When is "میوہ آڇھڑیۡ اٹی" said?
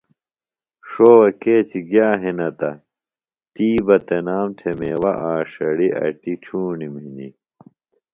4.79-6.33